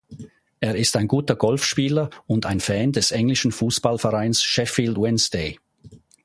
[0.59, 5.59] Er ist ein guter Golfspieler und ein Fan des englischen Fußballvereins Sheffield Wednesday.